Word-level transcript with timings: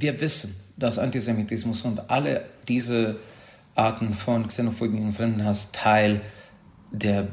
wir 0.00 0.20
wissen, 0.20 0.56
dass 0.76 0.98
Antisemitismus 0.98 1.82
und 1.82 2.10
alle 2.10 2.44
diese 2.68 3.16
Arten 3.74 4.14
von 4.14 4.46
Xenophobie 4.46 4.98
und 4.98 5.12
Fremdenhass 5.12 5.72
Teil 5.72 6.20
der, 6.90 7.28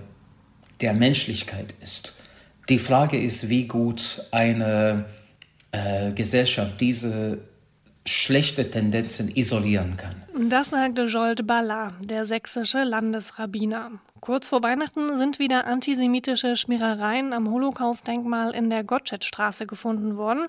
der 0.82 0.94
Menschlichkeit 0.94 1.74
ist. 1.82 2.16
Die 2.70 2.80
Frage 2.80 3.20
ist, 3.20 3.50
wie 3.50 3.68
gut 3.68 4.24
eine 4.32 5.06
äh, 5.72 6.12
Gesellschaft 6.12 6.80
diese 6.82 7.40
schlechte 8.06 8.70
Tendenzen 8.70 9.30
isolieren 9.36 9.98
kann. 9.98 10.16
Das 10.50 10.70
sagte 10.70 11.04
Jolt 11.06 11.46
Balla, 11.46 11.92
der 12.02 12.26
sächsische 12.26 12.84
Landesrabbiner. 12.84 13.92
Kurz 14.22 14.50
vor 14.50 14.64
Weihnachten 14.64 15.18
sind 15.18 15.40
wieder 15.40 15.68
antisemitische 15.68 16.56
Schmierereien 16.56 17.34
am 17.34 17.50
Holocaust-Denkmal 17.50 18.54
in 18.54 18.70
der 18.70 18.84
Gottschedstraße 18.84 19.68
gefunden 19.68 20.18
worden. 20.18 20.48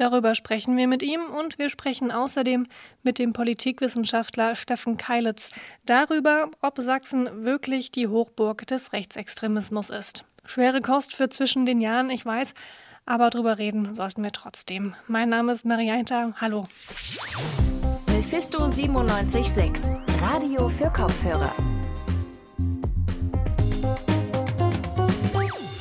Darüber 0.00 0.34
sprechen 0.34 0.78
wir 0.78 0.88
mit 0.88 1.02
ihm 1.02 1.20
und 1.26 1.58
wir 1.58 1.68
sprechen 1.68 2.10
außerdem 2.10 2.66
mit 3.02 3.18
dem 3.18 3.34
Politikwissenschaftler 3.34 4.56
Steffen 4.56 4.96
Keilitz 4.96 5.50
darüber, 5.84 6.50
ob 6.62 6.78
Sachsen 6.78 7.44
wirklich 7.44 7.90
die 7.90 8.08
Hochburg 8.08 8.66
des 8.66 8.94
Rechtsextremismus 8.94 9.90
ist. 9.90 10.24
Schwere 10.46 10.80
Kost 10.80 11.14
für 11.14 11.28
zwischen 11.28 11.66
den 11.66 11.82
Jahren, 11.82 12.08
ich 12.08 12.24
weiß, 12.24 12.54
aber 13.04 13.28
drüber 13.28 13.58
reden 13.58 13.92
sollten 13.92 14.24
wir 14.24 14.32
trotzdem. 14.32 14.94
Mein 15.06 15.28
Name 15.28 15.52
ist 15.52 15.66
Marianta. 15.66 16.32
Hallo. 16.40 16.66
Mephisto 18.06 18.68
976, 18.68 19.84
Radio 20.22 20.70
für 20.70 20.90
Kopfhörer. 20.90 21.52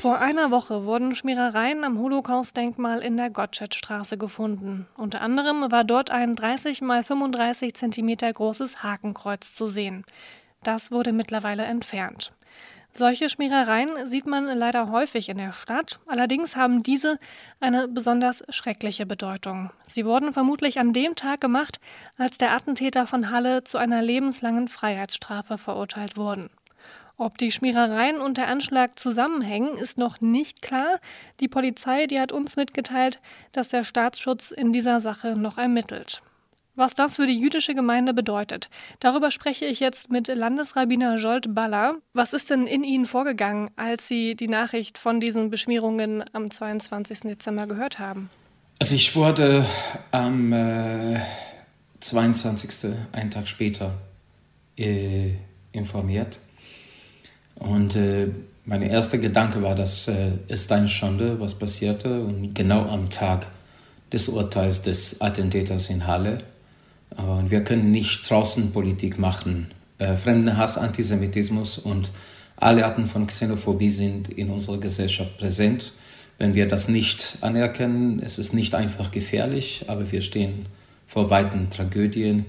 Vor 0.10 0.18
einer 0.18 0.50
Woche 0.50 0.86
wurden 0.86 1.14
Schmierereien 1.14 1.84
am 1.84 2.00
Holocaust-Denkmal 2.00 3.04
in 3.04 3.16
der 3.16 3.30
Gottschedstraße 3.30 4.18
gefunden. 4.18 4.88
Unter 4.98 5.22
anderem 5.22 5.72
war 5.72 5.84
dort 5.84 6.10
ein 6.10 6.36
30 6.36 6.82
x 6.82 7.08
35 7.08 7.76
cm 7.76 8.18
großes 8.34 8.82
Hakenkreuz 8.82 9.54
zu 9.54 9.68
sehen. 9.68 10.04
Das 10.64 10.92
wurde 10.92 11.12
mittlerweile 11.12 11.62
entfernt. 11.66 12.34
Solche 12.92 13.30
Schmierereien 13.30 14.08
sieht 14.08 14.26
man 14.26 14.46
leider 14.46 14.90
häufig 14.90 15.30
in 15.30 15.38
der 15.38 15.54
Stadt, 15.54 16.00
allerdings 16.08 16.56
haben 16.56 16.82
diese 16.82 17.20
eine 17.60 17.88
besonders 17.88 18.44
schreckliche 18.50 19.06
Bedeutung. 19.06 19.70
Sie 19.88 20.08
wurden 20.08 20.34
vermutlich 20.34 20.80
an 20.80 20.92
dem 20.92 21.14
Tag 21.14 21.40
gemacht, 21.40 21.80
als 22.18 22.40
der 22.40 22.56
Attentäter 22.56 23.06
von 23.06 23.30
Halle 23.30 23.64
zu 23.64 23.78
einer 23.78 24.02
lebenslangen 24.02 24.70
Freiheitsstrafe 24.70 25.60
verurteilt 25.60 26.18
wurden. 26.18 26.50
Ob 27.20 27.38
die 27.38 27.52
Schmierereien 27.52 28.22
und 28.22 28.38
der 28.38 28.48
Anschlag 28.48 28.98
zusammenhängen, 28.98 29.78
ist 29.78 29.98
noch 29.98 30.22
nicht 30.22 30.62
klar. 30.62 31.02
Die 31.42 31.50
Polizei, 31.50 32.08
die 32.08 32.18
hat 32.18 32.32
uns 32.32 32.56
mitgeteilt, 32.56 33.20
dass 33.52 33.68
der 33.68 33.84
Staatsschutz 33.84 34.52
in 34.52 34.72
dieser 34.72 35.02
Sache 35.02 35.38
noch 35.38 35.58
ermittelt. 35.58 36.22
Was 36.76 36.94
das 36.94 37.18
für 37.18 37.28
die 37.28 37.38
jüdische 37.38 37.76
Gemeinde 37.76 38.14
bedeutet, 38.14 38.70
darüber 39.02 39.32
spreche 39.32 39.66
ich 39.66 39.82
jetzt 39.82 40.10
mit 40.10 40.30
Landesrabbiner 40.30 41.18
Jolt 41.18 41.54
Baller. 41.54 41.98
Was 42.14 42.32
ist 42.32 42.52
denn 42.52 42.68
in 42.68 42.86
Ihnen 42.86 43.04
vorgegangen, 43.04 43.70
als 43.76 44.08
Sie 44.08 44.36
die 44.36 44.48
Nachricht 44.48 44.98
von 44.98 45.20
diesen 45.20 45.50
Beschmierungen 45.50 46.24
am 46.32 46.50
22. 46.50 47.20
Dezember 47.24 47.68
gehört 47.68 48.00
haben? 48.00 48.30
Also 48.80 48.96
ich 48.96 49.14
wurde 49.18 49.66
am 50.12 50.54
äh, 50.54 51.20
22. 52.00 52.94
einen 53.12 53.30
Tag 53.30 53.50
später 53.50 53.96
äh, 54.78 55.32
informiert 55.74 56.40
und 57.60 57.96
äh, 57.96 58.28
mein 58.66 58.82
erster 58.82 59.18
Gedanke 59.18 59.62
war, 59.62 59.76
das 59.76 60.08
äh, 60.08 60.32
ist 60.48 60.72
eine 60.72 60.90
Schande, 60.90 61.40
was 61.40 61.56
passierte. 61.56 62.22
Und 62.22 62.54
genau 62.56 62.86
am 62.86 63.10
Tag 63.10 63.48
des 64.12 64.30
Urteils 64.30 64.82
des 64.82 65.22
Attentäters 65.22 65.90
in 65.90 66.08
Halle. 66.08 66.40
Und 67.16 67.52
wir 67.52 67.64
können 67.64 67.92
nicht 67.92 68.30
draußen 68.30 68.72
Politik 68.72 69.20
machen. 69.20 69.68
Äh, 69.98 70.16
Fremdenhass, 70.16 70.78
Antisemitismus 70.78 71.78
und 71.78 72.10
alle 72.56 72.86
Arten 72.86 73.08
von 73.08 73.28
Xenophobie 73.28 73.90
sind 73.90 74.30
in 74.30 74.50
unserer 74.50 74.78
Gesellschaft 74.78 75.38
präsent. 75.38 75.94
Wenn 76.38 76.54
wir 76.54 76.68
das 76.68 76.88
nicht 76.88 77.38
anerkennen, 77.42 78.20
ist 78.20 78.38
es 78.38 78.54
nicht 78.54 78.76
einfach 78.76 79.12
gefährlich, 79.12 79.86
aber 79.88 80.12
wir 80.12 80.22
stehen 80.22 80.68
vor 81.08 81.30
weiten 81.30 81.70
Tragödien, 81.70 82.46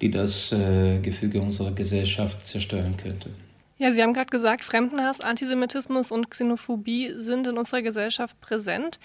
die 0.00 0.10
das 0.10 0.52
äh, 0.52 0.98
Gefüge 0.98 1.40
unserer 1.40 1.72
Gesellschaft 1.72 2.46
zerstören 2.46 2.96
könnten. 2.96 3.49
Ja, 3.80 3.92
Sie 3.92 4.02
haben 4.02 4.12
gerade 4.12 4.28
gesagt, 4.28 4.62
Fremdenhass, 4.62 5.20
Antisemitismus 5.20 6.12
und 6.12 6.30
Xenophobie 6.30 7.14
sind 7.16 7.46
in 7.46 7.56
unserer 7.56 7.80
Gesellschaft 7.80 8.38
präsent. 8.42 9.00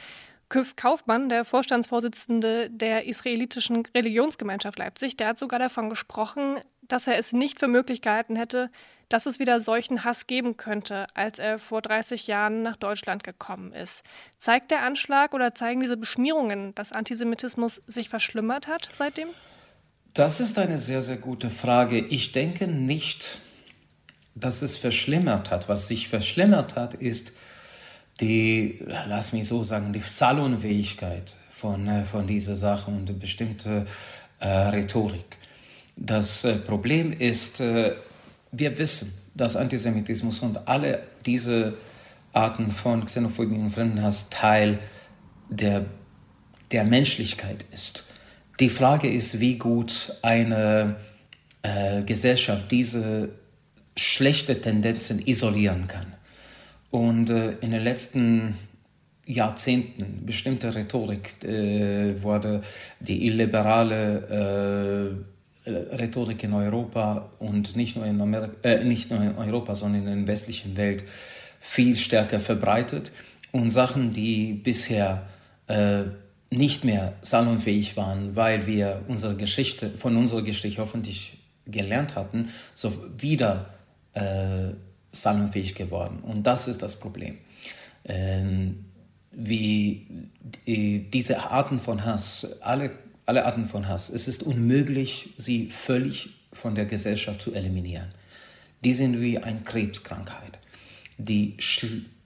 Küff 0.50 0.75
Kaufmann, 0.75 1.30
der 1.30 1.46
Vorstandsvorsitzende 1.46 2.69
der 2.69 3.08
israelitischen 3.08 3.84
Religionsgemeinschaft 3.96 4.78
Leipzig, 4.78 5.16
der 5.16 5.30
hat 5.30 5.38
sogar 5.40 5.59
davon 5.59 5.90
gesprochen, 5.90 6.59
dass 6.81 7.08
er 7.08 7.18
es 7.18 7.31
nicht 7.31 7.58
für 7.58 7.69
möglich 7.69 8.02
gehalten 8.02 8.35
hätte, 8.35 8.69
dass 9.08 9.25
es 9.28 9.40
wieder 9.40 9.62
solchen 9.62 10.03
Hass 10.03 10.28
geben 10.28 10.58
könnte, 10.58 11.06
als 11.14 11.40
er 11.40 11.58
vor 11.58 11.81
30 11.81 12.28
Jahren 12.28 12.62
nach 12.62 12.75
Deutschland 12.75 13.24
gekommen 13.24 13.72
ist. 13.72 14.03
Zeigt 14.40 14.72
der 14.72 14.84
Anschlag 14.84 15.34
oder 15.34 15.56
zeigen 15.56 15.80
diese 15.80 15.96
Beschmierungen, 15.96 16.75
dass 16.75 16.91
Antisemitismus 16.91 17.75
sich 17.88 18.09
verschlimmert 18.09 18.68
hat 18.68 18.90
seitdem? 18.91 19.30
Das 20.14 20.41
ist 20.41 20.59
eine 20.59 20.78
sehr, 20.78 21.02
sehr 21.02 21.18
gute 21.18 21.50
Frage. 21.50 21.97
Ich 22.00 22.34
denke 22.34 22.68
nicht, 22.68 23.40
dass 24.35 24.62
es 24.62 24.78
verschlimmert 24.78 25.50
hat. 25.50 25.69
Was 25.69 25.88
sich 25.88 26.07
verschlimmert 26.07 26.75
hat, 26.75 26.94
ist 26.94 27.34
die, 28.19 28.79
lass 29.07 29.34
mich 29.34 29.47
so 29.47 29.63
sagen, 29.63 29.94
die 29.94 30.00
Salonfähigkeit 30.00 31.35
von, 31.50 31.88
äh, 31.88 32.03
von 32.03 32.28
dieser 32.28 32.56
Sache 32.56 32.91
und 32.91 33.19
bestimmte 33.19 33.85
äh, 34.40 34.47
Rhetorik. 34.47 35.38
Das 35.96 36.44
äh, 36.44 36.56
Problem 36.56 37.13
ist, 37.13 37.62
äh, 37.62 37.94
wir 38.51 38.78
wissen, 38.78 39.13
dass 39.34 39.56
Antisemitismus 39.56 40.41
und 40.41 40.67
alle 40.67 41.03
diese 41.25 41.78
Arten 42.34 42.72
von 42.72 43.06
Xenophobie 43.06 43.56
und 43.56 43.72
Fremdenhass 43.72 44.29
Teil 44.29 44.79
der, 45.50 45.85
der 46.72 46.84
Menschlichkeit 46.84 47.66
ist. 47.72 48.06
Die 48.59 48.69
Frage 48.69 49.12
ist, 49.12 49.40
wie 49.40 49.57
gut 49.57 50.17
eine 50.22 50.97
äh, 51.63 52.02
Gesellschaft 52.03 52.72
diese 52.72 53.29
schlechte 53.97 54.59
Tendenzen 54.59 55.25
isolieren 55.25 55.88
kann. 55.88 56.13
Und 56.91 57.29
äh, 57.29 57.51
in 57.61 57.72
den 57.72 57.83
letzten 57.83 58.56
Jahrzehnten 59.25 60.25
bestimmte 60.25 60.75
Rhetorik 60.75 61.44
äh, 61.44 62.22
wurde 62.22 62.61
die 63.00 63.25
illiberale 63.28 65.17
äh, 65.66 65.69
Rhetorik 65.69 66.44
in 66.44 66.53
Europa 66.53 67.31
und 67.39 67.75
nicht 67.75 67.95
nur 67.95 68.05
in, 68.05 68.22
Amerika, 68.22 68.55
äh, 68.63 68.84
nicht 68.84 69.09
nur 69.09 69.22
in 69.22 69.35
Europa, 69.35 69.73
sondern 69.73 70.07
in 70.07 70.25
der 70.25 70.28
westlichen 70.28 70.78
Welt 70.78 71.03
viel 71.59 71.95
stärker 71.95 72.39
verbreitet. 72.39 73.11
Und 73.51 73.69
Sachen, 73.69 74.13
die 74.13 74.53
bisher 74.53 75.23
äh, 75.67 76.03
nicht 76.51 76.84
mehr 76.84 77.13
salonfähig 77.22 77.97
waren, 77.97 78.35
weil 78.35 78.67
wir 78.67 79.01
unsere 79.07 79.35
Geschichte, 79.35 79.89
von 79.97 80.16
unserer 80.16 80.44
Geschichte 80.44 80.81
hoffentlich 80.81 81.38
gelernt 81.66 82.16
hatten, 82.16 82.50
so 82.75 82.94
wieder 83.17 83.73
äh, 84.16 84.74
salonfähig 85.12 85.76
geworden. 85.76 86.20
Und 86.22 86.44
das 86.44 86.68
ist 86.68 86.81
das 86.81 87.00
Problem. 87.00 87.38
Ähm, 88.03 88.86
wie 89.31 90.08
die, 90.66 91.09
diese 91.12 91.52
Arten 91.52 91.80
von 91.80 92.06
Hass, 92.06 92.62
alle, 92.62 92.92
alle 93.26 93.46
Arten 93.46 93.66
von 93.66 93.88
Hass, 93.88 94.09
es 94.09 94.28
ist 94.28 94.44
unmöglich, 94.44 95.30
sie 95.38 95.70
völlig 95.72 96.30
von 96.53 96.76
der 96.76 96.86
Gesellschaft 96.86 97.42
zu 97.42 97.53
eliminieren. 97.53 98.08
Die 98.84 98.94
sind 98.94 99.20
wie 99.20 99.38
eine 99.40 99.62
Krebskrankheit. 99.62 100.59
Die, 101.18 101.58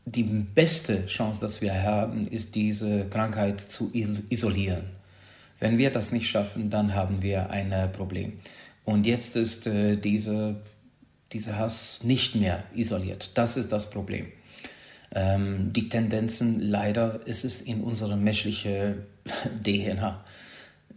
die 0.06 0.24
beste 0.24 1.06
Chance, 1.06 1.42
dass 1.42 1.62
wir 1.62 1.82
haben, 1.82 2.28
ist, 2.28 2.56
diese 2.56 3.06
Krankheit 3.06 3.62
zu 3.62 3.92
isolieren. 3.94 4.84
Wenn 5.60 5.78
wir 5.78 5.90
das 5.92 6.12
nicht 6.12 6.30
schaffen, 6.30 6.70
dann 6.70 6.96
haben 6.96 7.22
wir 7.22 7.50
ein 7.50 7.92
Problem. 7.92 8.34
Und 8.86 9.06
jetzt 9.06 9.36
ist 9.36 9.68
äh, 9.68 9.98
diese 9.98 10.56
dieser 11.32 11.58
Hass 11.58 12.04
nicht 12.04 12.36
mehr 12.36 12.64
isoliert. 12.74 13.32
Das 13.38 13.58
ist 13.58 13.72
das 13.72 13.90
Problem. 13.90 14.32
Ähm, 15.14 15.74
die 15.74 15.90
Tendenzen, 15.90 16.60
leider 16.60 17.26
ist 17.26 17.44
es 17.44 17.62
in 17.62 17.82
unserer 17.82 18.16
menschlichen 18.16 19.04
DNA. 19.64 20.24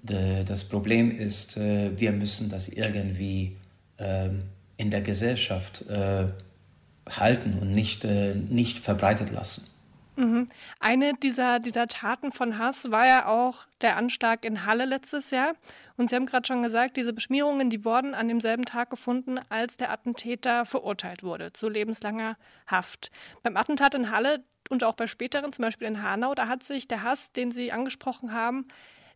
Das 0.02 0.64
Problem 0.64 1.17
ist, 1.17 1.56
äh, 1.56 1.93
wir 1.96 2.11
müssen 2.11 2.50
das 2.50 2.69
irgendwie 2.69 3.56
ähm, 3.99 4.43
in 4.76 4.90
der 4.90 5.00
Gesellschaft 5.00 5.88
äh, 5.88 6.26
halten 7.08 7.58
und 7.61 7.70
nicht, 7.70 8.05
äh, 8.05 8.35
nicht 8.35 8.78
verbreitet 8.78 9.31
lassen. 9.31 9.72
Mhm. 10.17 10.47
Eine 10.79 11.14
dieser, 11.14 11.59
dieser 11.59 11.88
Taten 11.88 12.32
von 12.32 12.59
Hass 12.59 12.91
war 12.91 13.06
ja 13.06 13.26
auch 13.26 13.67
der 13.81 13.97
Anschlag 13.97 14.44
in 14.44 14.67
Halle 14.67 14.85
letztes 14.85 15.31
Jahr. 15.31 15.55
Und 15.97 16.11
Sie 16.11 16.17
haben 16.17 16.26
gerade 16.26 16.47
schon 16.47 16.62
gesagt, 16.62 16.97
diese 16.97 17.12
Beschmierungen, 17.12 17.70
die 17.70 17.85
wurden 17.85 18.14
an 18.14 18.29
demselben 18.29 18.64
Tag 18.64 18.91
gefunden, 18.91 19.41
als 19.49 19.76
der 19.76 19.91
Attentäter 19.91 20.67
verurteilt 20.67 21.23
wurde 21.23 21.53
zu 21.53 21.69
lebenslanger 21.69 22.37
Haft. 22.67 23.11
Beim 23.43 23.56
Attentat 23.56 23.94
in 23.94 24.11
Halle 24.11 24.44
und 24.69 24.85
auch 24.85 24.94
bei 24.94 25.06
späteren, 25.06 25.53
zum 25.53 25.62
Beispiel 25.62 25.88
in 25.88 26.03
Hanau, 26.03 26.35
da 26.35 26.49
hat 26.49 26.62
sich 26.62 26.88
der 26.88 27.03
Hass, 27.03 27.32
den 27.32 27.50
Sie 27.50 27.73
angesprochen 27.73 28.32
haben, 28.32 28.67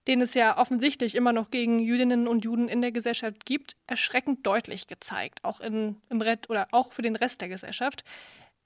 den 0.07 0.21
es 0.21 0.35
ja 0.35 0.57
offensichtlich 0.57 1.15
immer 1.15 1.33
noch 1.33 1.51
gegen 1.51 1.79
Jüdinnen 1.79 2.29
und 2.29 2.45
Juden 2.45 2.69
in 2.69 2.81
der 2.81 2.93
Gesellschaft 2.93 3.45
gibt, 3.45 3.77
erschreckend 3.87 4.47
deutlich 4.47 4.87
gezeigt, 4.87 5.41
auch 5.43 5.61
in, 5.61 5.97
im 6.09 6.21
Red 6.21 6.49
oder 6.49 6.69
auch 6.73 6.93
für 6.93 7.03
den 7.03 7.17
Rest 7.17 7.41
der 7.41 7.49
Gesellschaft. 7.49 8.05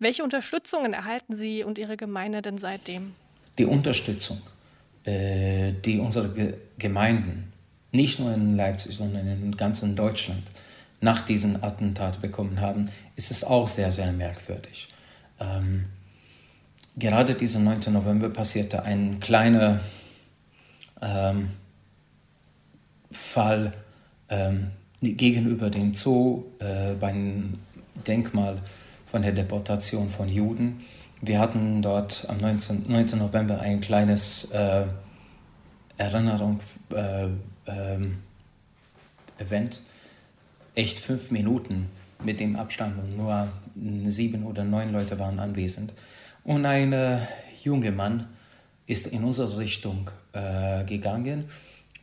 Welche 0.00 0.25
Unterstützungen 0.25 0.94
erhalten 0.94 1.35
Sie 1.35 1.62
und 1.62 1.76
Ihre 1.76 1.99
Gemeinde 1.99 2.41
denn 2.41 2.56
seitdem? 2.56 3.12
Die 3.58 3.67
Unterstützung, 3.67 4.41
äh, 5.05 5.73
die 5.85 5.99
unsere 5.99 6.31
Ge 6.31 6.55
Gemeinden, 6.79 7.52
nicht 7.93 8.19
nur 8.19 8.32
in 8.32 8.56
Leipzig, 8.56 8.97
sondern 8.97 9.29
in 9.29 9.55
ganzen 9.55 9.94
Deutschland, 9.94 10.43
nach 11.02 11.20
diesem 11.26 11.62
Attentat 11.62 12.23
bekommen 12.23 12.61
haben, 12.61 12.88
ist 13.17 13.31
es 13.31 13.44
auch 13.44 13.69
sehr, 13.69 13.91
sehr 13.91 14.12
merkwürdig. 14.12 14.88
Ähm, 15.38 15.85
gerade 16.96 17.35
diesen 17.35 17.64
9. 17.64 17.93
November 17.93 18.31
passierte 18.31 18.82
ein 18.82 19.20
kleiner 19.20 19.81
ähm, 21.03 21.50
Fall 23.11 23.75
ähm, 24.31 24.70
gegenüber 25.03 25.69
dem 25.69 25.93
Zoo 25.93 26.44
äh, 26.61 26.94
beim 26.94 27.58
Denkmal 28.06 28.62
von 29.11 29.23
der 29.23 29.33
Deportation 29.33 30.09
von 30.09 30.29
Juden. 30.29 30.85
Wir 31.21 31.41
hatten 31.41 31.83
dort 31.83 32.27
am 32.29 32.39
19, 32.39 32.85
19 32.89 33.19
November 33.19 33.61
ein 33.61 33.81
kleines 33.81 34.45
äh, 34.53 34.87
Erinnerung 35.97 36.61
äh, 36.95 37.27
ähm, 37.67 38.19
Event, 39.39 39.81
echt 40.75 40.99
fünf 40.99 41.31
Minuten 41.31 41.91
mit 42.23 42.39
dem 42.39 42.55
Abstand 42.57 42.99
und 42.99 43.17
nur 43.17 43.49
sieben 44.07 44.47
oder 44.47 44.62
neun 44.65 44.93
Leute 44.93 45.19
waren 45.19 45.41
anwesend. 45.41 45.93
Und 46.45 46.65
ein 46.65 46.93
äh, 46.93 47.19
junger 47.65 47.91
Mann 47.91 48.27
ist 48.87 49.09
in 49.09 49.25
unsere 49.25 49.59
Richtung 49.59 50.11
äh, 50.33 50.85
gegangen, 50.85 51.47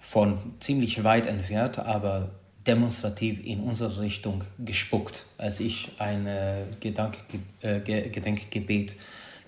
von 0.01 0.37
ziemlich 0.59 1.03
weit 1.03 1.27
entfernt, 1.27 1.79
aber 1.79 2.31
demonstrativ 2.67 3.45
in 3.45 3.61
unsere 3.61 4.01
Richtung 4.01 4.43
gespuckt, 4.59 5.25
als 5.37 5.59
ich 5.59 5.89
ein 5.99 6.27
äh, 6.27 6.63
Gedanke, 6.79 7.19
äh, 7.61 7.79
Gedenkgebet 7.79 8.95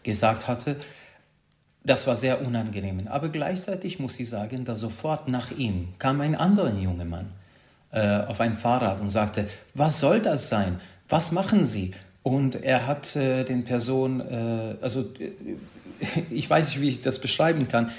gesagt 0.04 0.48
hatte. 0.48 0.78
Das 1.84 2.08
war 2.08 2.16
sehr 2.16 2.46
unangenehm. 2.46 3.08
Aber 3.08 3.30
gleichzeitig 3.30 4.00
muss 4.00 4.20
ich 4.20 4.30
sagen, 4.30 4.66
dass 4.66 4.80
sofort 4.80 5.28
nach 5.28 5.52
ihm 5.52 5.90
kam 5.98 6.22
ein 6.22 6.36
anderer 6.36 6.74
junger 6.74 7.06
Mann 7.06 7.32
äh, 7.92 8.22
auf 8.22 8.40
ein 8.42 8.56
Fahrrad 8.56 9.00
und 9.00 9.10
sagte, 9.10 9.48
was 9.74 10.00
soll 10.00 10.22
das 10.22 10.50
sein? 10.50 10.80
Was 11.08 11.32
machen 11.32 11.66
Sie? 11.66 11.94
Und 12.22 12.56
er 12.56 12.86
hat 12.86 13.16
äh, 13.16 13.44
den 13.44 13.64
Personen, 13.64 14.22
äh, 14.22 14.76
also 14.82 15.02
äh, 15.20 15.32
ich 16.30 16.50
weiß 16.50 16.70
nicht, 16.70 16.82
wie 16.82 16.90
ich 16.90 17.02
das 17.02 17.20
beschreiben 17.20 17.68
kann, 17.68 17.92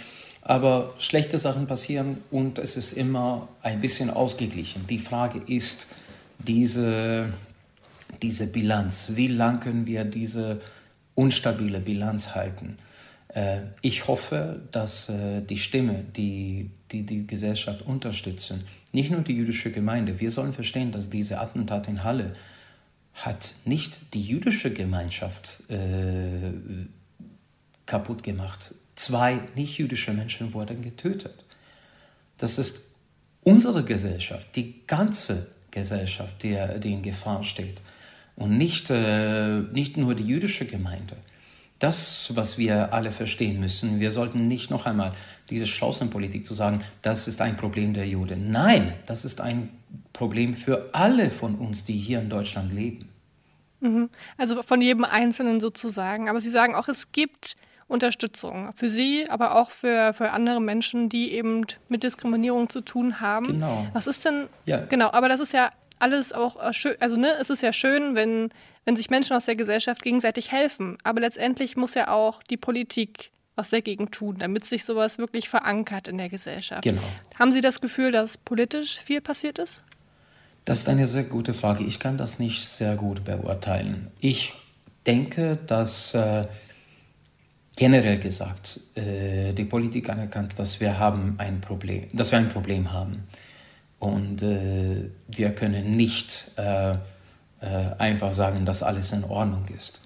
aber 0.42 0.94
schlechte 0.98 1.38
Sachen 1.38 1.66
passieren 1.66 2.18
und 2.30 2.58
es 2.58 2.76
ist 2.76 2.92
immer 2.92 3.48
ein 3.62 3.80
bisschen 3.80 4.10
ausgeglichen. 4.10 4.86
Die 4.86 4.98
Frage 4.98 5.40
ist 5.46 5.86
diese, 6.38 7.32
diese 8.22 8.46
Bilanz. 8.46 9.12
Wie 9.14 9.28
lang 9.28 9.60
können 9.60 9.86
wir 9.86 10.04
diese 10.04 10.60
unstabile 11.14 11.80
Bilanz 11.80 12.34
halten? 12.34 12.78
Äh, 13.34 13.60
ich 13.82 14.08
hoffe, 14.08 14.62
dass 14.72 15.08
äh, 15.08 15.42
die 15.42 15.58
Stimme, 15.58 16.04
die, 16.16 16.70
die 16.90 17.04
die 17.04 17.26
Gesellschaft 17.26 17.82
unterstützen, 17.82 18.64
nicht 18.92 19.10
nur 19.10 19.20
die 19.20 19.34
jüdische 19.34 19.70
Gemeinde, 19.70 20.18
wir 20.20 20.30
sollen 20.30 20.52
verstehen, 20.52 20.90
dass 20.90 21.10
diese 21.10 21.40
Attentat 21.40 21.86
in 21.88 22.02
Halle 22.02 22.32
hat 23.14 23.54
nicht 23.64 24.00
die 24.14 24.22
jüdische 24.22 24.72
Gemeinschaft 24.72 25.62
äh, 25.68 26.52
kaputt 27.86 28.22
gemacht. 28.22 28.74
Zwei 29.00 29.40
nicht-jüdische 29.54 30.12
Menschen 30.12 30.52
wurden 30.52 30.82
getötet. 30.82 31.46
Das 32.36 32.58
ist 32.58 32.82
unsere 33.42 33.82
Gesellschaft, 33.82 34.54
die 34.56 34.86
ganze 34.86 35.46
Gesellschaft, 35.70 36.42
die, 36.42 36.58
die 36.80 36.92
in 36.92 37.02
Gefahr 37.02 37.42
steht. 37.42 37.80
Und 38.36 38.58
nicht, 38.58 38.90
äh, 38.90 39.60
nicht 39.72 39.96
nur 39.96 40.14
die 40.14 40.26
jüdische 40.26 40.66
Gemeinde. 40.66 41.16
Das, 41.78 42.36
was 42.36 42.58
wir 42.58 42.92
alle 42.92 43.10
verstehen 43.10 43.58
müssen, 43.58 44.00
wir 44.00 44.10
sollten 44.10 44.48
nicht 44.48 44.70
noch 44.70 44.84
einmal 44.84 45.14
diese 45.48 45.66
Chancenpolitik 45.66 46.44
zu 46.44 46.52
sagen, 46.52 46.84
das 47.00 47.26
ist 47.26 47.40
ein 47.40 47.56
Problem 47.56 47.94
der 47.94 48.06
Juden. 48.06 48.50
Nein, 48.50 48.92
das 49.06 49.24
ist 49.24 49.40
ein 49.40 49.70
Problem 50.12 50.54
für 50.54 50.90
alle 50.92 51.30
von 51.30 51.54
uns, 51.54 51.86
die 51.86 51.96
hier 51.96 52.20
in 52.20 52.28
Deutschland 52.28 52.74
leben. 52.74 53.08
Mhm. 53.80 54.10
Also 54.36 54.62
von 54.62 54.82
jedem 54.82 55.06
Einzelnen 55.06 55.58
sozusagen. 55.58 56.28
Aber 56.28 56.42
Sie 56.42 56.50
sagen 56.50 56.74
auch, 56.74 56.88
es 56.88 57.12
gibt 57.12 57.56
Unterstützung 57.90 58.70
für 58.76 58.88
Sie, 58.88 59.26
aber 59.28 59.56
auch 59.56 59.70
für, 59.70 60.12
für 60.12 60.30
andere 60.30 60.60
Menschen, 60.60 61.08
die 61.08 61.32
eben 61.32 61.66
mit 61.88 62.02
Diskriminierung 62.02 62.68
zu 62.68 62.80
tun 62.80 63.20
haben. 63.20 63.46
Genau. 63.46 63.86
Was 63.92 64.06
ist 64.06 64.24
denn, 64.24 64.48
ja. 64.64 64.78
genau, 64.88 65.10
aber 65.12 65.28
das 65.28 65.40
ist 65.40 65.52
ja 65.52 65.70
alles 65.98 66.32
auch 66.32 66.62
äh, 66.62 66.72
schön, 66.72 66.96
also 67.00 67.16
ne, 67.16 67.34
es 67.40 67.50
ist 67.50 67.62
ja 67.62 67.72
schön, 67.72 68.14
wenn, 68.14 68.50
wenn 68.84 68.96
sich 68.96 69.10
Menschen 69.10 69.36
aus 69.36 69.44
der 69.44 69.56
Gesellschaft 69.56 70.02
gegenseitig 70.02 70.50
helfen. 70.50 70.98
Aber 71.04 71.20
letztendlich 71.20 71.76
muss 71.76 71.94
ja 71.94 72.08
auch 72.08 72.42
die 72.42 72.56
Politik 72.56 73.30
was 73.56 73.70
dagegen 73.70 74.10
tun, 74.10 74.36
damit 74.38 74.64
sich 74.64 74.84
sowas 74.84 75.18
wirklich 75.18 75.48
verankert 75.48 76.08
in 76.08 76.16
der 76.16 76.30
Gesellschaft. 76.30 76.82
Genau. 76.82 77.02
Haben 77.38 77.52
Sie 77.52 77.60
das 77.60 77.80
Gefühl, 77.80 78.10
dass 78.10 78.38
politisch 78.38 78.98
viel 79.00 79.20
passiert 79.20 79.58
ist? 79.58 79.82
Das 80.64 80.78
ist 80.78 80.88
eine 80.88 81.06
sehr 81.06 81.24
gute 81.24 81.52
Frage. 81.52 81.84
Ich 81.84 81.98
kann 81.98 82.16
das 82.16 82.38
nicht 82.38 82.66
sehr 82.66 82.96
gut 82.96 83.24
beurteilen. 83.24 84.10
Ich 84.20 84.54
denke, 85.06 85.58
dass 85.66 86.14
äh, 86.14 86.46
generell 87.76 88.18
gesagt 88.18 88.80
äh, 88.94 89.52
die 89.52 89.64
Politik 89.64 90.08
anerkannt, 90.08 90.58
dass 90.58 90.80
wir 90.80 90.98
haben 90.98 91.34
ein 91.38 91.60
Problem, 91.60 92.06
dass 92.12 92.32
wir 92.32 92.38
ein 92.38 92.48
Problem 92.48 92.92
haben 92.92 93.24
und 93.98 94.42
äh, 94.42 95.10
wir 95.28 95.50
können 95.52 95.92
nicht 95.92 96.52
äh, 96.56 96.92
äh, 96.92 96.96
einfach 97.98 98.32
sagen, 98.32 98.66
dass 98.66 98.82
alles 98.82 99.12
in 99.12 99.24
Ordnung 99.24 99.64
ist. 99.76 100.00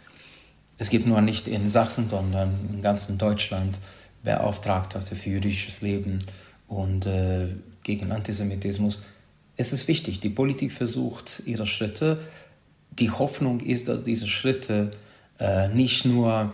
Es 0.78 0.90
gibt 0.90 1.06
nur 1.06 1.20
nicht 1.20 1.46
in 1.46 1.68
Sachsen, 1.68 2.10
sondern 2.10 2.52
in 2.72 2.82
ganzen 2.82 3.18
Deutschland 3.18 3.78
Beauftragte 4.22 5.00
für 5.00 5.30
jüdisches 5.30 5.82
Leben 5.82 6.20
und 6.66 7.06
äh, 7.06 7.46
gegen 7.82 8.10
Antisemitismus 8.10 9.02
es 9.56 9.72
ist 9.72 9.88
wichtig, 9.88 10.20
die 10.20 10.30
Politik 10.30 10.72
versucht 10.72 11.42
ihre 11.46 11.66
Schritte. 11.66 12.18
Die 12.90 13.10
Hoffnung 13.10 13.60
ist, 13.60 13.88
dass 13.88 14.02
diese 14.02 14.26
Schritte 14.26 14.90
äh, 15.38 15.68
nicht 15.68 16.04
nur 16.04 16.52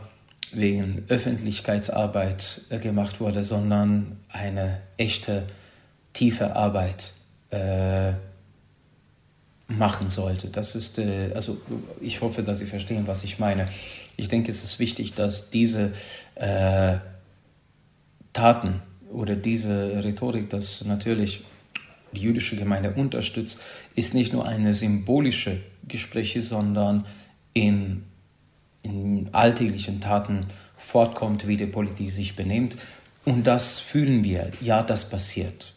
wegen 0.52 1.05
Öffentlichkeitsarbeit 1.08 2.62
äh, 2.70 2.79
gemacht 2.79 3.20
wurde, 3.20 3.44
sondern 3.44 4.19
eine 4.29 4.81
echte, 4.97 5.44
tiefe 6.12 6.56
Arbeit 6.56 7.12
äh, 7.50 8.12
machen 9.69 10.08
sollte. 10.10 10.48
Das 10.48 10.74
ist, 10.74 10.98
äh, 10.98 11.31
also 11.34 11.58
ich 12.01 12.20
hoffe, 12.20 12.43
dass 12.43 12.58
Sie 12.58 12.67
verstehen, 12.67 13.06
was 13.06 13.24
ich 13.24 13.39
meine. 13.39 13.69
Ich 14.17 14.29
denke, 14.29 14.51
es 14.51 14.65
ist 14.65 14.79
wichtig, 14.79 15.15
dass 15.15 15.51
diese 15.51 15.93
äh, 16.34 16.98
Taten 18.32 18.82
oder 19.10 19.36
diese 19.36 20.05
Rhetorik, 20.05 20.51
das 20.51 20.84
natürlich 20.84 21.43
die 22.13 22.22
jüdische 22.22 22.56
Gemeinde 22.56 22.93
unterstützt, 22.93 23.60
ist 23.94 24.15
nicht 24.15 24.32
nur 24.32 24.46
eine 24.46 24.74
symbolische 24.74 25.58
Gespräche, 25.86 26.43
sondern 26.43 27.06
in, 27.55 28.05
in 28.82 29.29
alltäglichen 29.32 30.01
Taten 30.01 30.46
fortkommt, 30.77 31.46
wie 31.46 31.56
die 31.56 31.67
Politik 31.67 32.10
sich 32.10 32.37
benimmt. 32.37 32.77
Und 33.25 33.46
das 33.46 33.79
fühlen 33.79 34.25
wir. 34.25 34.51
Ja, 34.60 34.82
das 34.82 35.08
passiert. 35.08 35.72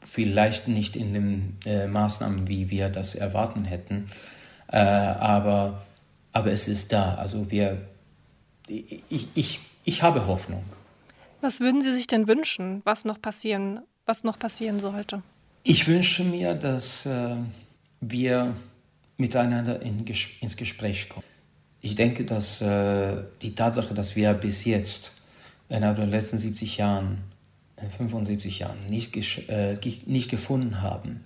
Vielleicht 0.00 0.68
nicht 0.68 0.96
in 0.96 1.14
den 1.14 1.56
äh, 1.64 1.86
Maßnahmen, 1.86 2.48
wie 2.48 2.70
wir 2.70 2.88
das 2.88 3.14
erwarten 3.14 3.64
hätten, 3.64 4.10
äh, 4.68 4.78
aber, 4.78 5.82
aber 6.32 6.50
es 6.50 6.66
ist 6.66 6.92
da. 6.92 7.14
Also 7.14 7.50
wir, 7.50 7.82
ich, 8.66 9.28
ich, 9.34 9.60
ich 9.84 10.02
habe 10.02 10.26
Hoffnung. 10.26 10.64
Was 11.40 11.60
würden 11.60 11.82
Sie 11.82 11.94
sich 11.94 12.06
denn 12.06 12.26
wünschen, 12.26 12.82
was 12.84 13.04
noch 13.04 13.20
passieren, 13.20 13.80
was 14.06 14.24
noch 14.24 14.38
passieren 14.38 14.80
sollte? 14.80 15.22
Ich 15.62 15.86
wünsche 15.86 16.24
mir, 16.24 16.54
dass 16.54 17.06
äh, 17.06 17.36
wir 18.00 18.54
miteinander 19.18 19.80
in 19.82 20.04
ins 20.40 20.56
Gespräch 20.56 21.08
kommen. 21.08 21.24
Ich 21.80 21.94
denke, 21.94 22.24
dass 22.24 22.60
äh, 22.60 23.22
die 23.42 23.54
Tatsache, 23.54 23.94
dass 23.94 24.16
wir 24.16 24.34
bis 24.34 24.64
jetzt 24.64 25.12
innerhalb 25.68 25.96
der 25.96 26.06
letzten 26.06 26.38
70 26.38 26.78
Jahren, 26.78 27.18
75 27.96 28.60
äh, 28.60 28.64
Jahren 28.64 28.86
nicht, 28.86 29.16
äh, 29.48 29.78
nicht 30.06 30.30
gefunden 30.30 30.82
haben, 30.82 31.20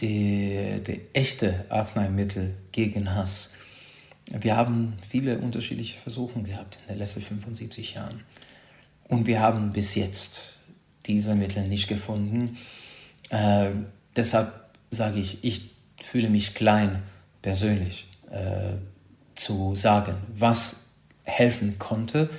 die, 0.00 0.80
die 0.86 1.00
echte 1.12 1.64
Arzneimittel 1.68 2.54
gegen 2.70 3.14
Hass. 3.14 3.54
Wir 4.30 4.56
haben 4.56 4.98
viele 5.08 5.38
unterschiedliche 5.38 5.98
Versuche 5.98 6.40
gehabt 6.42 6.80
in 6.82 6.94
den 6.94 6.98
letzten 6.98 7.22
75 7.22 7.94
Jahren. 7.94 8.20
Und 9.08 9.26
wir 9.26 9.40
haben 9.40 9.72
bis 9.72 9.96
jetzt 9.96 10.58
diese 11.06 11.34
Mittel 11.34 11.66
nicht 11.66 11.88
gefunden. 11.88 12.56
Äh, 13.30 13.70
deshalb 14.14 14.52
sage 14.90 15.18
ich, 15.18 15.42
ich 15.42 15.70
fühle 16.00 16.30
mich 16.30 16.54
klein 16.54 17.02
persönlich 17.42 18.06
äh, 18.30 18.76
zu 19.40 19.74
sagen, 19.74 20.16
was 20.34 20.90
helfen 21.24 21.78
konnte. 21.78 22.30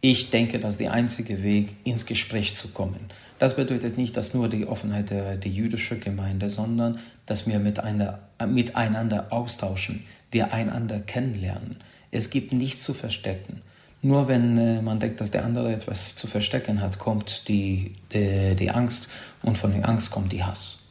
Ich 0.00 0.30
denke, 0.30 0.58
dass 0.58 0.76
der 0.76 0.92
einzige 0.92 1.42
Weg 1.42 1.76
ins 1.84 2.06
Gespräch 2.06 2.54
zu 2.54 2.68
kommen. 2.68 3.08
Das 3.38 3.56
bedeutet 3.56 3.96
nicht, 3.96 4.16
dass 4.16 4.34
nur 4.34 4.48
die 4.48 4.66
Offenheit 4.66 5.10
der, 5.10 5.36
der 5.36 5.50
jüdischen 5.50 6.00
Gemeinde, 6.00 6.50
sondern 6.50 6.98
dass 7.26 7.46
wir 7.46 7.58
miteinander, 7.58 8.20
miteinander 8.46 9.32
austauschen, 9.32 10.04
wir 10.30 10.52
einander 10.52 11.00
kennenlernen. 11.00 11.76
Es 12.10 12.30
gibt 12.30 12.52
nichts 12.52 12.82
zu 12.84 12.94
verstecken. 12.94 13.62
Nur 14.02 14.28
wenn 14.28 14.58
äh, 14.58 14.82
man 14.82 15.00
denkt, 15.00 15.20
dass 15.20 15.30
der 15.30 15.44
andere 15.44 15.72
etwas 15.72 16.14
zu 16.14 16.26
verstecken 16.26 16.80
hat, 16.80 16.98
kommt 16.98 17.48
die, 17.48 17.92
die, 18.12 18.54
die 18.54 18.70
Angst 18.70 19.08
und 19.42 19.56
von 19.56 19.72
der 19.72 19.88
Angst 19.88 20.10
kommt 20.10 20.32
die 20.32 20.44
Hass. 20.44 20.83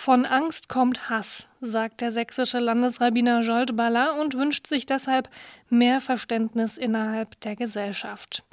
Von 0.00 0.26
Angst 0.26 0.68
kommt 0.68 1.10
Hass, 1.10 1.44
sagt 1.60 2.02
der 2.02 2.12
sächsische 2.12 2.60
Landesrabbiner 2.60 3.40
Jolt 3.40 3.74
Baller 3.74 4.18
und 4.20 4.34
wünscht 4.34 4.68
sich 4.68 4.86
deshalb 4.86 5.28
mehr 5.70 6.00
Verständnis 6.00 6.78
innerhalb 6.78 7.38
der 7.40 7.56
Gesellschaft. 7.56 8.44